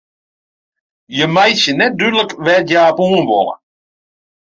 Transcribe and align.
Hja 1.15 1.27
meitsje 1.35 1.71
net 1.73 1.93
dúdlik 1.99 2.31
wêr't 2.43 2.69
hja 2.71 2.81
op 2.91 2.99
oan 3.03 3.23
wolle. 3.29 3.55